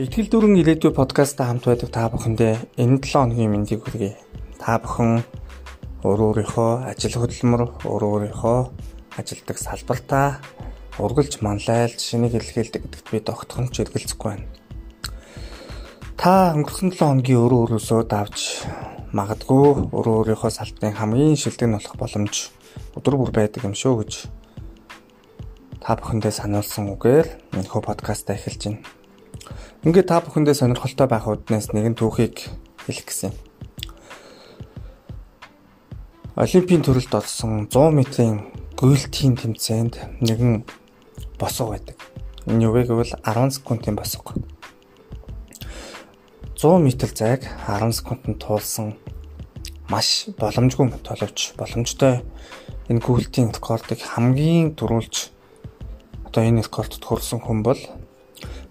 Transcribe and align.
Итгэл 0.00 0.32
дүүрэн 0.32 0.56
ирээдүй 0.64 0.96
подкастта 0.96 1.44
хамт 1.44 1.68
байдаг 1.68 1.92
та 1.92 2.08
бүхэндээ 2.08 2.80
энэ 2.80 3.04
7 3.04 3.20
хоногийн 3.20 3.52
мэндийг 3.52 3.84
хүргэе. 3.84 4.16
Та 4.56 4.80
бүхэн 4.80 5.20
өөр 6.08 6.20
өөрийнхөө 6.40 6.88
ажил 6.88 7.20
хөдөлмөр, 7.20 7.84
өөр 7.84 8.02
өөрийнхөө 8.08 8.58
ажилдаг 9.20 9.60
салбартаа 9.60 10.40
ургалж 10.96 11.44
манлайлж 11.44 12.00
шинийг 12.00 12.32
илэрхийлдэг 12.32 12.80
гэдэгт 12.80 13.08
би 13.12 13.20
тогтхомч 13.20 13.76
эргэлзэхгүй 13.76 14.28
байна. 14.40 14.48
Та 16.16 16.56
өнгөрсөн 16.56 16.96
7 16.96 17.20
хоногийн 17.20 17.36
өөрөө 17.44 17.60
өөрөөсөө 17.68 18.00
давж 18.08 18.64
магадгүй 19.12 19.92
өөрөө 19.92 20.14
өөрийнхөө 20.32 20.48
салтын 20.48 20.96
хамгийн 20.96 21.36
шилдэг 21.36 21.68
нь 21.68 21.76
болох 21.76 21.96
боломж 22.00 22.48
өдөр 22.96 23.20
бүр 23.20 23.36
байдаг 23.36 23.68
юм 23.68 23.76
шүү 23.76 24.00
гэж 24.00 24.12
та 25.84 25.92
бүхэндээ 26.00 26.32
сануулсан 26.32 26.88
үгээр 26.88 27.28
энэ 27.52 27.68
хөө 27.68 27.84
подкаста 27.84 28.32
эхэлж 28.32 28.64
байна. 28.64 28.99
Ингээд 29.80 30.12
та 30.12 30.20
бүхэндээ 30.20 30.60
сонирхолтой 30.60 31.08
байх 31.08 31.24
үднээс 31.24 31.72
нэгэн 31.72 31.96
түүхийг 31.96 32.52
хэлэх 32.84 33.06
гэсэн. 33.08 33.32
Олимпийн 36.36 36.84
төрөлд 36.84 37.08
олсон 37.16 37.64
100 37.72 37.88
м-ийн 37.88 38.44
гүйлтийн 38.76 39.40
тэмцээнд 39.40 40.20
нэгэн 40.20 40.68
босго 41.40 41.72
байдаг. 41.72 41.96
Энэ 42.44 42.68
юу 42.68 42.76
вэ 42.76 42.92
гэвэл 42.92 43.16
10 43.24 43.56
секундын 43.56 43.96
босго. 43.96 44.36
100 46.60 46.76
м 46.76 46.84
зайг 46.92 47.48
10 47.64 47.96
секундэд 47.96 48.36
туулсан 48.36 49.00
маш 49.88 50.28
боломжгүй 50.36 50.92
толовч 51.00 51.56
боломжтой 51.56 52.20
энэ 52.92 53.00
гүйлтийн 53.00 53.48
рекордыг 53.56 54.04
хамгийн 54.04 54.76
түрүүлж 54.76 55.32
одоо 56.28 56.42
энэ 56.44 56.68
рекордод 56.68 57.00
хүрсэн 57.00 57.40
хүн 57.40 57.64
бол 57.64 57.80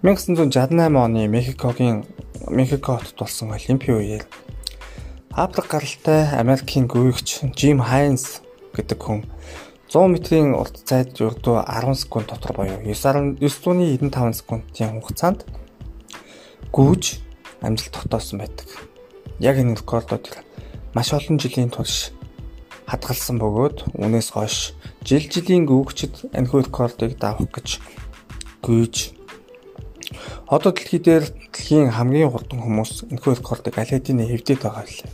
1968 0.00 0.94
оны 0.94 1.26
Мехикогийн 1.26 2.06
Мехико 2.46 2.98
хотод 2.98 3.18
болсон 3.18 3.50
Олимпийн 3.50 3.98
үеэр 3.98 4.24
Африк 5.34 5.66
гаралтай 5.66 6.38
Америкийн 6.38 6.86
гүйгч 6.86 7.42
Жим 7.58 7.82
Хайнс 7.82 8.38
гэдэг 8.78 8.94
хүн 8.94 9.26
100 9.90 9.98
м-ийн 10.06 10.54
урт 10.54 10.86
зайд 10.86 11.18
ердөө 11.18 11.66
10 11.66 11.98
секунд 11.98 12.30
дотор 12.30 12.54
боيو 12.54 12.78
9.95 12.78 14.38
секундын 14.38 15.02
хугацаанд 15.02 15.42
гүйж 16.70 17.18
амжилт 17.66 17.90
тогтоосон 17.90 18.38
байдаг. 18.38 18.70
Яг 19.42 19.58
энэ 19.58 19.82
рекордод 19.82 20.30
маш 20.94 21.10
олон 21.10 21.42
жилийн 21.42 21.74
турш 21.74 22.14
хадгалсан 22.86 23.42
бөгөөд 23.42 23.98
үүнээс 23.98 24.30
хойш 24.30 24.78
жил 25.02 25.26
жилийн 25.26 25.66
гүйгчд 25.66 26.30
энэхүү 26.38 26.70
рекордыг 26.70 27.18
давах 27.18 27.50
гэж 27.50 27.82
гүйж 28.62 29.17
Одоо 30.48 30.72
дэлхий 30.72 30.96
дээр 30.96 31.28
дэлхийн 31.28 31.92
хамгийн 31.92 32.32
хурдан 32.32 32.64
хүмүүс 32.64 33.12
энэхүү 33.12 33.36
рекордыг 33.36 33.76
аль 33.76 33.92
хэдийн 33.92 34.24
хэвдээд 34.24 34.64
байгаа 34.64 34.88
лээ. 34.88 35.12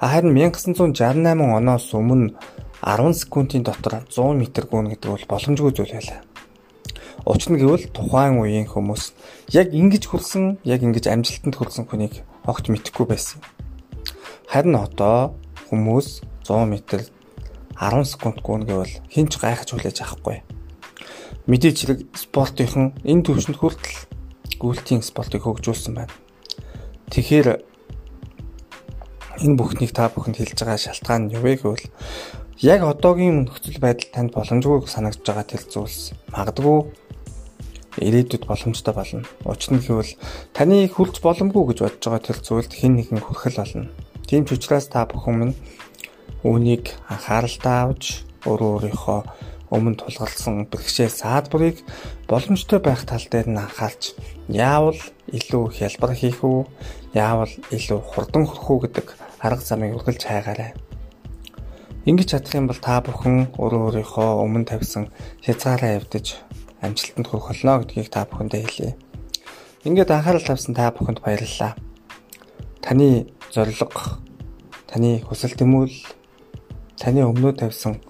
Харин 0.00 0.32
1968 0.32 0.96
оноос 1.60 1.92
өмнө 1.92 2.32
10 2.80 3.20
секундын 3.20 3.68
дотор 3.68 4.00
100 4.08 4.32
м 4.32 4.40
гүн 4.48 4.96
гэдэг 4.96 5.10
бол 5.12 5.26
боломжгүй 5.28 5.72
зүйл 5.76 5.92
байлаа. 5.92 6.24
Учир 7.28 7.52
нь 7.52 7.60
гэвэл 7.60 7.92
тухайн 7.92 8.40
үеийн 8.40 8.64
хүмүүс 8.64 9.12
яг 9.52 9.76
ингэж 9.76 10.08
хүрсэн, 10.08 10.56
яг 10.64 10.80
ингэж 10.88 11.12
амжилтанд 11.12 11.60
хүрсэн 11.60 11.84
хүнийг 11.84 12.24
огт 12.48 12.72
мэдэхгүй 12.72 13.12
байсан. 13.12 13.44
Харин 14.48 14.80
одоо 14.80 15.36
хүмүүс 15.68 16.24
100 16.48 16.64
м 16.64 16.72
10 16.80 18.08
секунд 18.08 18.40
гүн 18.40 18.64
гэвэл 18.64 19.04
хинч 19.12 19.36
гайхаж 19.36 19.68
хүлээж 19.76 20.00
авахгүй. 20.00 20.40
Мэдээж 21.44 21.76
хэрэг 21.76 22.00
спортынхан 22.16 22.96
энэ 23.04 23.24
төвшөнд 23.28 23.60
хүртэл 23.60 24.08
гүйлтийн 24.60 25.00
спортыг 25.00 25.42
хөгжүүлсэн 25.48 25.94
байна. 25.96 26.12
Тэгэхээр 27.10 27.48
энэ 29.40 29.56
бүхнийг 29.56 29.96
та 29.96 30.12
бүхэнд 30.12 30.36
хэлж 30.36 30.60
байгаа 30.60 30.78
шалтгаан 30.78 31.22
нь 31.26 31.32
юу 31.32 31.42
вэ 31.42 31.56
гэвэл 31.58 31.88
яг 32.60 32.84
одоогийн 32.84 33.48
нөхцөл 33.48 33.80
байдал 33.80 34.12
танд 34.12 34.30
боломжгүй 34.36 34.84
санагдж 34.84 35.24
байгаа 35.24 35.46
тэр 35.48 35.64
зүйлс 35.64 36.12
магадгүй 36.28 36.78
ирээдүйд 38.04 38.44
боломжтой 38.44 38.94
болно. 38.94 39.24
Учир 39.48 39.74
нь 39.74 39.82
гэвэл 39.82 40.12
таны 40.52 40.84
хүрч 40.86 41.24
боломгүй 41.24 41.72
гэж 41.72 41.78
бодож 41.80 42.04
байгаа 42.04 42.22
тэр 42.22 42.38
зүйлд 42.44 42.72
хэн 42.76 42.94
нэгэн 43.00 43.24
хүрхэл 43.24 43.58
болно. 43.64 43.88
Тийм 44.28 44.44
ч 44.44 44.54
учраас 44.54 44.86
та 44.92 45.08
бүхэн 45.08 45.36
минь 45.40 45.56
үүнийг 46.44 46.94
анхааралтай 47.08 47.76
авч 47.88 48.22
өөрөө 48.46 48.70
өөрийнхөө 48.76 49.20
өмнө 49.70 49.96
тулгарсан 50.02 50.66
бэрхшээл 50.66 51.14
саадбарыг 51.14 51.86
боломжтой 52.26 52.82
байх 52.82 53.06
тал 53.06 53.22
дээр 53.22 53.48
нь 53.54 53.62
анхаарч 53.62 54.18
яавал 54.50 54.98
илүү 55.30 55.64
хялбар 55.78 56.12
хийх 56.18 56.42
үү, 56.42 56.66
яавал 57.14 57.54
илүү 57.70 58.00
хурдан 58.02 58.44
хөрөх 58.50 58.66
үү 58.70 58.80
гэдэг 58.90 59.06
арга 59.38 59.62
замыг 59.62 59.94
үргэлж 59.94 60.22
хайгаарай. 60.26 60.74
Ингэж 62.02 62.34
чадах 62.34 62.54
юм 62.58 62.66
бол 62.66 62.80
та 62.82 62.98
бүхэн 62.98 63.54
өөрөө 63.54 63.82
өөрийнхөө 63.86 64.28
өмнө 64.42 64.66
тавьсан 64.66 65.12
хязгаараа 65.44 66.02
явдаж 66.02 66.40
амжилтанд 66.82 67.28
хүрэх 67.28 67.46
болно 67.52 67.84
гэдгийг 67.84 68.08
та 68.10 68.26
бүхэндээ 68.26 68.62
хэлье. 68.66 68.92
Ингээд 69.86 70.10
анхаарал 70.10 70.42
тавьсан 70.42 70.74
та 70.74 70.90
бүхэнд 70.90 71.22
баярлалаа. 71.22 71.76
Таны 72.82 73.28
зорилго, 73.52 74.18
таны 74.88 75.20
хүсэл 75.22 75.54
тэмүүлэл, 75.54 76.08
таны 76.96 77.20
өмнөө 77.28 77.52
тавьсан 77.60 78.00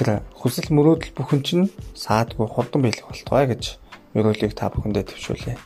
тэр 0.00 0.24
хүсэл 0.32 0.72
мөрөөдөл 0.72 1.12
бүхэн 1.12 1.44
чинь 1.44 1.68
саадгүй 1.92 2.48
хурдан 2.48 2.80
биелэх 2.88 3.04
болтугай 3.04 3.52
гэж 3.52 3.76
ерөөлийг 4.16 4.56
та 4.56 4.72
бүхэндээ 4.72 5.04
төвшүүлье. 5.12 5.60